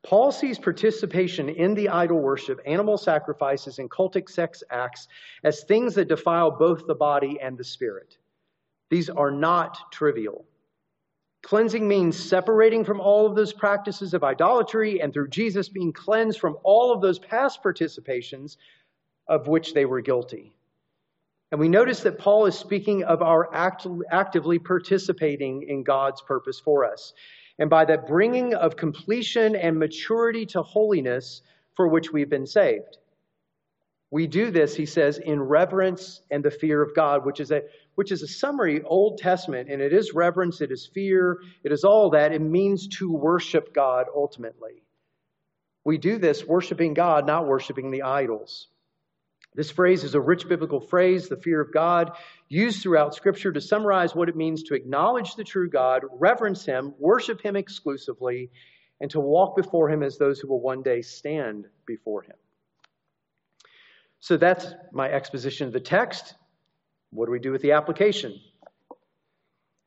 [0.04, 5.08] Paul sees participation in the idol worship, animal sacrifices, and cultic sex acts
[5.42, 8.16] as things that defile both the body and the spirit.
[8.90, 10.44] These are not trivial.
[11.42, 16.40] Cleansing means separating from all of those practices of idolatry and through Jesus being cleansed
[16.40, 18.56] from all of those past participations
[19.28, 20.52] of which they were guilty.
[21.50, 26.60] And we notice that Paul is speaking of our act- actively participating in God's purpose
[26.60, 27.14] for us
[27.58, 31.42] and by that bringing of completion and maturity to holiness
[31.74, 32.98] for which we've been saved.
[34.10, 37.62] We do this, he says, in reverence and the fear of God, which is a
[37.94, 41.82] which is a summary Old Testament, and it is reverence, it is fear, it is
[41.82, 42.32] all that.
[42.32, 44.84] It means to worship God ultimately.
[45.84, 48.68] We do this worshiping God, not worshiping the idols.
[49.54, 52.12] This phrase is a rich biblical phrase, the fear of God,
[52.48, 56.94] used throughout Scripture to summarize what it means to acknowledge the true God, reverence Him,
[56.98, 58.50] worship Him exclusively,
[59.00, 62.36] and to walk before Him as those who will one day stand before Him.
[64.20, 66.34] So that's my exposition of the text.
[67.10, 68.38] What do we do with the application?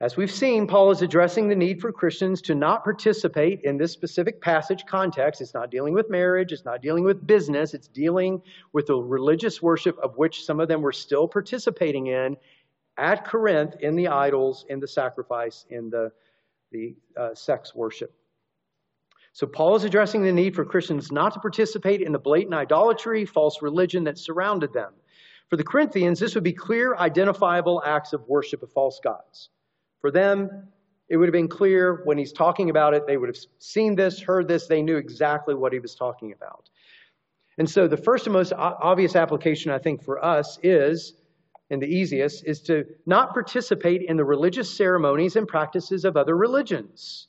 [0.02, 3.92] As we've seen, Paul is addressing the need for Christians to not participate in this
[3.92, 5.42] specific passage context.
[5.42, 8.42] It's not dealing with marriage, it's not dealing with business, it's dealing
[8.74, 12.36] with the religious worship of which some of them were still participating in
[12.98, 16.12] at Corinth in the idols, in the sacrifice, in the,
[16.72, 18.12] the uh, sex worship.
[19.34, 23.24] So, Paul is addressing the need for Christians not to participate in the blatant idolatry,
[23.26, 24.94] false religion that surrounded them.
[25.52, 29.50] For the Corinthians, this would be clear, identifiable acts of worship of false gods.
[30.02, 30.68] For them,
[31.10, 34.22] it would have been clear when he's talking about it, they would have seen this,
[34.22, 36.70] heard this, they knew exactly what he was talking about.
[37.58, 41.14] And so the first and most obvious application, I think, for us is,
[41.70, 46.36] and the easiest, is to not participate in the religious ceremonies and practices of other
[46.36, 47.28] religions,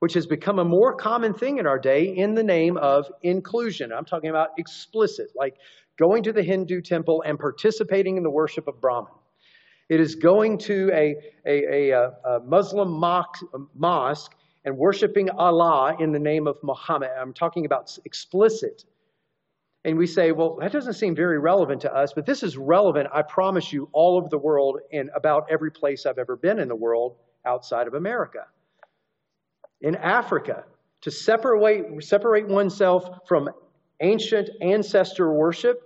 [0.00, 3.92] which has become a more common thing in our day in the name of inclusion.
[3.92, 5.56] I'm talking about explicit, like
[5.98, 9.12] going to the Hindu temple and participating in the worship of Brahman.
[9.92, 12.92] It is going to a, a, a, a Muslim
[13.74, 17.10] mosque and worshiping Allah in the name of Muhammad.
[17.20, 18.86] I'm talking about explicit.
[19.84, 23.10] And we say, well, that doesn't seem very relevant to us, but this is relevant,
[23.12, 26.68] I promise you, all over the world and about every place I've ever been in
[26.68, 28.46] the world outside of America.
[29.82, 30.64] In Africa,
[31.02, 33.50] to separate, separate oneself from
[34.00, 35.82] ancient ancestor worship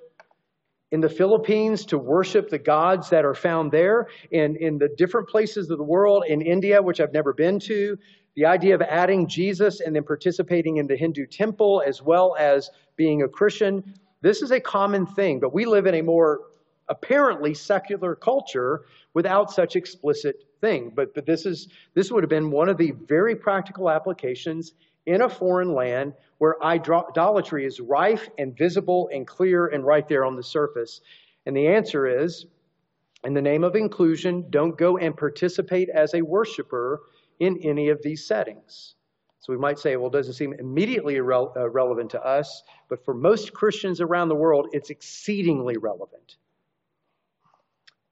[0.93, 5.29] in the Philippines to worship the gods that are found there, in, in the different
[5.29, 7.99] places of the world, in India, which I've never been to,
[8.37, 12.71] the idea of adding Jesus and then participating in the Hindu temple as well as
[12.97, 16.41] being a Christian, this is a common thing, but we live in a more
[16.89, 18.83] apparently secular culture
[19.15, 20.93] without such explicit thing.
[20.95, 24.75] But, but this, is, this would have been one of the very practical applications
[25.07, 30.25] in a foreign land where idolatry is rife and visible and clear and right there
[30.25, 31.01] on the surface?
[31.47, 32.47] And the answer is
[33.25, 37.01] in the name of inclusion, don't go and participate as a worshiper
[37.41, 38.95] in any of these settings.
[39.41, 43.05] So we might say, well, it doesn't seem immediately irre- uh, relevant to us, but
[43.05, 46.37] for most Christians around the world, it's exceedingly relevant.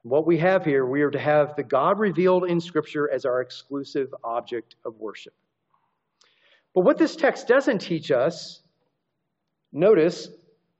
[0.03, 3.41] What we have here, we are to have the God revealed in Scripture as our
[3.41, 5.33] exclusive object of worship.
[6.75, 8.61] But what this text doesn't teach us,
[9.71, 10.27] notice,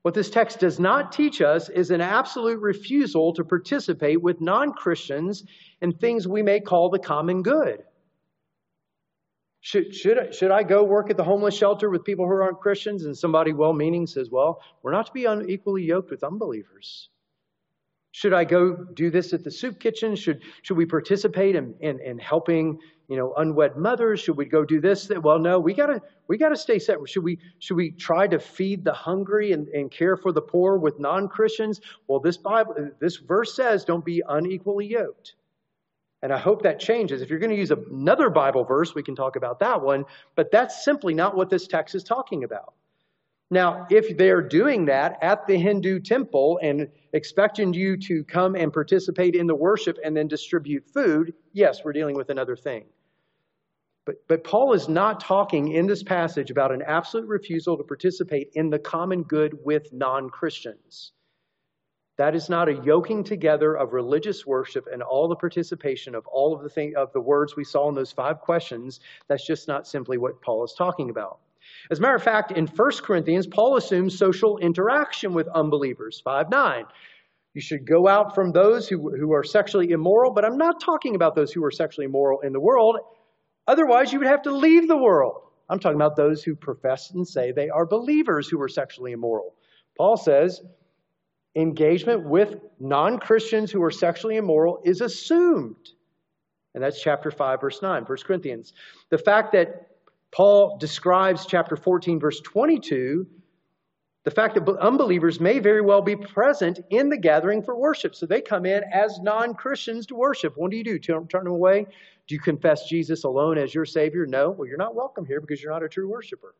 [0.01, 4.73] what this text does not teach us is an absolute refusal to participate with non
[4.73, 5.45] Christians
[5.81, 7.79] in things we may call the common good.
[9.61, 13.05] Should, should, should I go work at the homeless shelter with people who aren't Christians?
[13.05, 17.09] And somebody well meaning says, Well, we're not to be unequally yoked with unbelievers.
[18.11, 20.15] Should I go do this at the soup kitchen?
[20.15, 24.19] Should, should we participate in, in, in helping you know, unwed mothers?
[24.19, 25.09] Should we go do this?
[25.09, 27.09] Well, no, we gotta we gotta stay separate.
[27.09, 30.77] Should we should we try to feed the hungry and, and care for the poor
[30.77, 31.81] with non-Christians?
[32.07, 35.35] Well, this Bible this verse says don't be unequally yoked.
[36.21, 37.21] And I hope that changes.
[37.21, 40.49] If you're going to use another Bible verse, we can talk about that one, but
[40.49, 42.73] that's simply not what this text is talking about.
[43.51, 48.73] Now, if they're doing that at the Hindu temple and expecting you to come and
[48.73, 52.85] participate in the worship and then distribute food, yes, we're dealing with another thing.
[54.05, 58.49] But, but Paul is not talking in this passage about an absolute refusal to participate
[58.53, 61.11] in the common good with non Christians.
[62.17, 66.55] That is not a yoking together of religious worship and all the participation of all
[66.55, 69.01] of the thing, of the words we saw in those five questions.
[69.27, 71.39] That's just not simply what Paul is talking about.
[71.91, 76.21] As a matter of fact, in 1 Corinthians, Paul assumes social interaction with unbelievers.
[76.23, 76.85] 5 9.
[77.53, 81.15] You should go out from those who, who are sexually immoral, but I'm not talking
[81.15, 82.97] about those who are sexually immoral in the world.
[83.67, 85.41] Otherwise, you would have to leave the world.
[85.69, 89.55] I'm talking about those who profess and say they are believers who are sexually immoral.
[89.97, 90.61] Paul says,
[91.55, 95.89] engagement with non Christians who are sexually immoral is assumed.
[96.73, 98.73] And that's chapter 5, verse 9, 1 Corinthians.
[99.09, 99.94] The fact that
[100.35, 103.25] Paul describes chapter 14, verse 22,
[104.25, 108.15] the fact that unbelievers may very well be present in the gathering for worship.
[108.15, 110.53] So they come in as non Christians to worship.
[110.57, 110.99] What do you do?
[110.99, 111.85] Turn, turn them away?
[112.27, 114.25] Do you confess Jesus alone as your Savior?
[114.25, 114.49] No.
[114.49, 116.53] Well, you're not welcome here because you're not a true worshiper.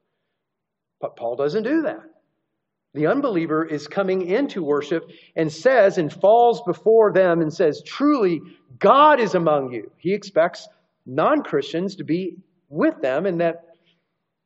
[1.01, 1.99] But Paul doesn't do that.
[2.93, 5.03] The unbeliever is coming into worship
[5.35, 8.39] and says and falls before them and says, Truly,
[8.79, 9.91] God is among you.
[9.97, 10.69] He expects
[11.05, 12.37] non Christians to be
[12.69, 13.63] with them and that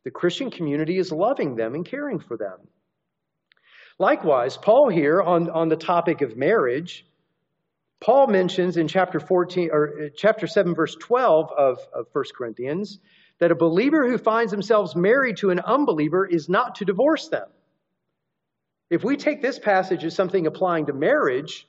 [0.04, 2.58] the Christian community is loving them and caring for them.
[3.98, 7.06] Likewise, Paul here on, on the topic of marriage,
[8.00, 13.00] Paul mentions in chapter 14 or uh, chapter 7, verse 12 of, of 1 Corinthians,
[13.40, 17.48] that a believer who finds themselves married to an unbeliever is not to divorce them.
[18.90, 21.68] If we take this passage as something applying to marriage,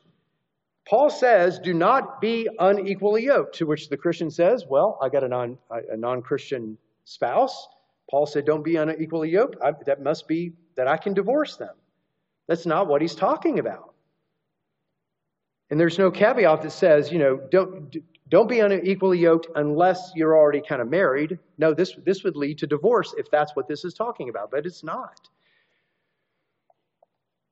[0.90, 5.22] Paul says, do not be unequally yoked, to which the Christian says, well, I got
[5.22, 7.68] a, non, a non-Christian spouse.
[8.10, 9.56] Paul said, don't be unequally yoked.
[9.62, 11.76] I, that must be that I can divorce them.
[12.48, 13.94] That's not what he's talking about.
[15.70, 17.96] And there's no caveat that says, you know, don't,
[18.28, 21.38] don't be unequally yoked unless you're already kind of married.
[21.56, 24.66] No, this, this would lead to divorce if that's what this is talking about, but
[24.66, 25.28] it's not.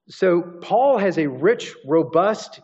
[0.08, 2.62] So, Paul has a rich, robust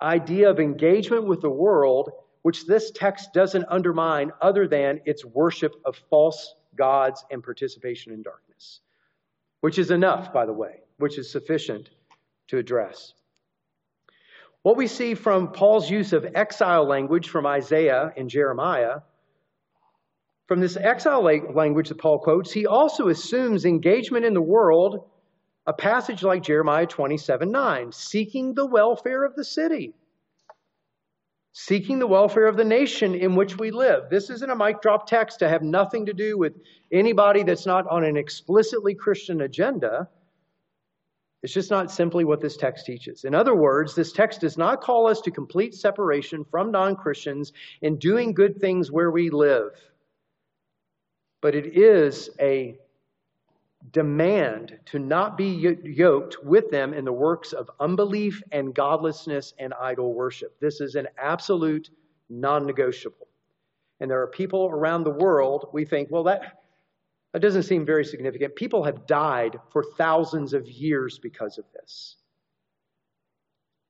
[0.00, 2.10] idea of engagement with the world,
[2.42, 8.22] which this text doesn't undermine, other than its worship of false gods and participation in
[8.22, 8.80] darkness,
[9.60, 11.90] which is enough, by the way, which is sufficient
[12.48, 13.12] to address.
[14.62, 19.00] What we see from Paul's use of exile language from Isaiah and Jeremiah,
[20.46, 25.10] from this exile language that Paul quotes, he also assumes engagement in the world
[25.68, 29.92] a passage like Jeremiah 27 9, seeking the welfare of the city,
[31.52, 34.08] seeking the welfare of the nation in which we live.
[34.08, 36.54] This isn't a mic drop text to have nothing to do with
[36.90, 40.08] anybody that's not on an explicitly Christian agenda.
[41.42, 43.24] It's just not simply what this text teaches.
[43.24, 47.52] In other words, this text does not call us to complete separation from non Christians
[47.82, 49.72] in doing good things where we live,
[51.42, 52.78] but it is a
[53.92, 55.48] demand to not be
[55.84, 60.58] yoked with them in the works of unbelief and godlessness and idol worship.
[60.60, 61.90] This is an absolute
[62.28, 63.28] non negotiable.
[64.00, 66.62] And there are people around the world, we think, well, that,
[67.32, 68.54] that doesn't seem very significant.
[68.54, 72.16] People have died for thousands of years because of this.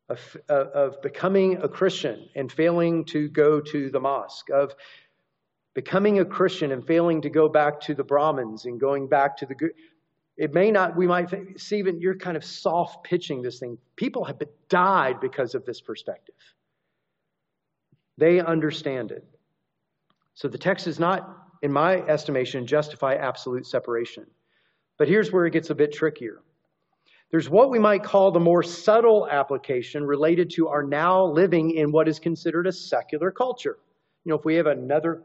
[0.08, 4.74] Of, of becoming a Christian and failing to go to the mosque, of
[5.78, 9.46] becoming a Christian and failing to go back to the Brahmins and going back to
[9.46, 9.54] the.
[10.36, 13.78] It may not, we might think, Stephen, you're kind of soft pitching this thing.
[13.94, 16.34] People have died because of this perspective.
[18.16, 19.24] They understand it.
[20.34, 24.26] So the text does not, in my estimation, justify absolute separation.
[24.96, 26.40] But here's where it gets a bit trickier.
[27.30, 31.92] There's what we might call the more subtle application related to our now living in
[31.92, 33.78] what is considered a secular culture.
[34.24, 35.22] You know, if we have another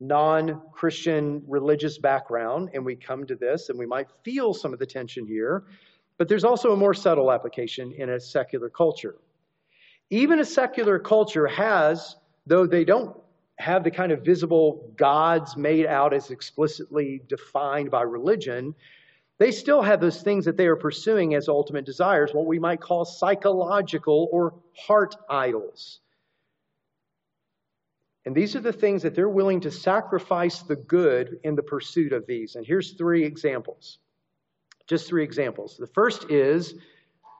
[0.00, 4.78] non Christian religious background, and we come to this, and we might feel some of
[4.78, 5.64] the tension here,
[6.18, 9.16] but there's also a more subtle application in a secular culture.
[10.10, 12.16] Even a secular culture has,
[12.46, 13.16] though they don't
[13.58, 18.74] have the kind of visible gods made out as explicitly defined by religion,
[19.38, 22.80] they still have those things that they are pursuing as ultimate desires, what we might
[22.80, 26.00] call psychological or heart idols.
[28.26, 32.12] And these are the things that they're willing to sacrifice the good in the pursuit
[32.12, 32.56] of these.
[32.56, 33.98] And here's three examples.
[34.86, 35.76] Just three examples.
[35.76, 36.74] The first is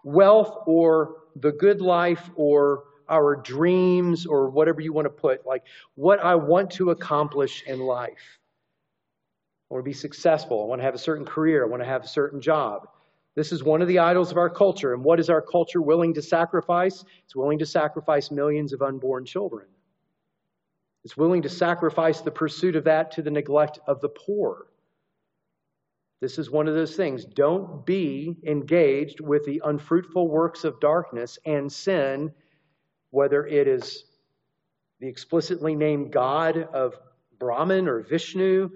[0.05, 5.63] wealth or the good life or our dreams or whatever you want to put, like
[5.95, 8.39] what I want to accomplish in life.
[9.71, 10.63] I want to be successful.
[10.63, 11.65] I want to have a certain career.
[11.65, 12.89] I want to have a certain job.
[13.35, 14.95] This is one of the idols of our culture.
[14.95, 17.05] And what is our culture willing to sacrifice?
[17.25, 19.67] It's willing to sacrifice millions of unborn children.
[21.05, 24.67] It's willing to sacrifice the pursuit of that to the neglect of the poor.
[26.21, 27.27] This is one of those things.
[27.27, 32.33] Don't be engaged with the unfruitful works of darkness and sin,
[33.11, 34.05] whether it is
[35.01, 36.95] the explicitly named God of
[37.39, 38.71] Brahman or Vishnu,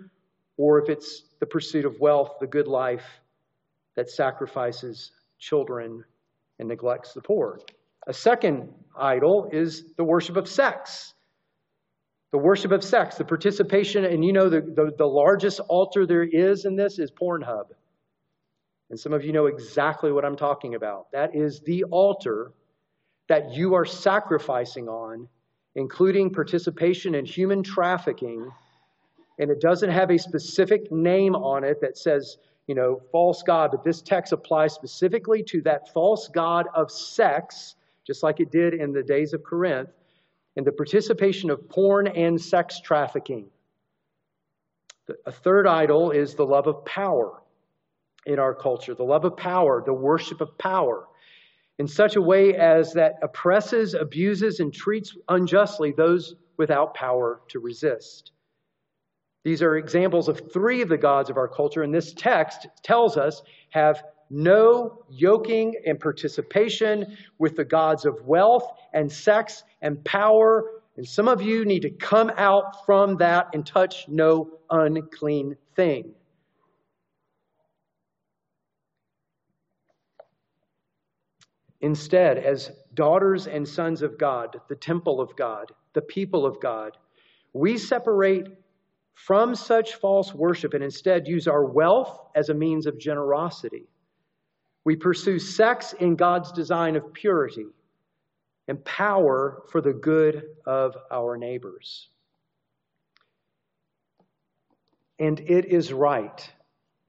[0.58, 3.06] or if it's the pursuit of wealth, the good life
[3.96, 6.04] that sacrifices children
[6.58, 7.60] and neglects the poor.
[8.06, 11.14] A second idol is the worship of sex.
[12.30, 16.24] The worship of sex, the participation, and you know the, the, the, largest altar there
[16.24, 17.68] is in this is Pornhub.
[18.90, 21.10] And some of you know exactly what I'm talking about.
[21.12, 22.52] That is the altar
[23.28, 25.26] that you are sacrificing on,
[25.74, 28.50] including participation in human trafficking.
[29.38, 33.70] And it doesn't have a specific name on it that says, you know, false God,
[33.70, 37.76] but this text applies specifically to that false God of sex,
[38.06, 39.88] just like it did in the days of Corinth
[40.58, 43.46] and the participation of porn and sex trafficking.
[45.24, 47.40] A third idol is the love of power
[48.26, 51.06] in our culture, the love of power, the worship of power,
[51.78, 57.60] in such a way as that oppresses, abuses, and treats unjustly those without power to
[57.60, 58.32] resist.
[59.44, 63.16] These are examples of three of the gods of our culture, and this text tells
[63.16, 70.70] us have no yoking and participation with the gods of wealth and sex and power.
[70.96, 76.14] And some of you need to come out from that and touch no unclean thing.
[81.80, 86.96] Instead, as daughters and sons of God, the temple of God, the people of God,
[87.52, 88.48] we separate
[89.14, 93.86] from such false worship and instead use our wealth as a means of generosity.
[94.88, 97.66] We pursue sex in God's design of purity
[98.68, 102.08] and power for the good of our neighbors.
[105.18, 106.52] And it is right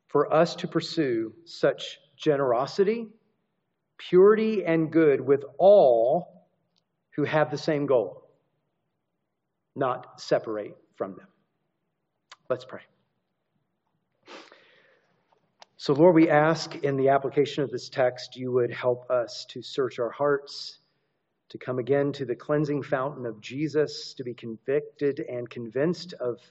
[0.10, 3.08] for us to pursue such generosity,
[3.98, 6.50] purity, and good with all
[7.12, 8.30] who have the same goal,
[9.74, 11.28] not separate from them.
[12.50, 12.82] Let's pray.
[15.82, 19.62] So, Lord, we ask in the application of this text, you would help us to
[19.62, 20.80] search our hearts,
[21.48, 26.42] to come again to the cleansing fountain of Jesus, to be convicted and convinced of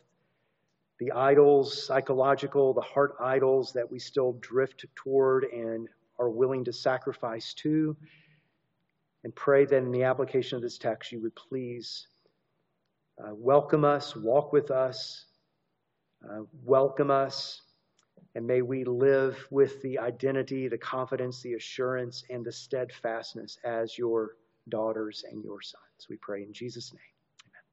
[0.98, 6.72] the idols, psychological, the heart idols that we still drift toward and are willing to
[6.72, 7.94] sacrifice to.
[9.24, 12.08] And pray that in the application of this text, you would please
[13.22, 15.26] uh, welcome us, walk with us,
[16.24, 17.60] uh, welcome us
[18.34, 23.98] and may we live with the identity, the confidence, the assurance, and the steadfastness as
[23.98, 24.36] your
[24.68, 26.06] daughters and your sons.
[26.08, 27.17] We pray in Jesus' name.